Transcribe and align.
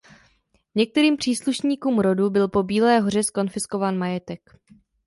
Některým 0.75 1.17
příslušníkům 1.17 1.99
rodu 1.99 2.29
byl 2.29 2.47
po 2.47 2.63
Bílé 2.63 2.99
hoře 2.99 3.23
zkonfiskován 3.23 3.97
majetek. 3.97 4.41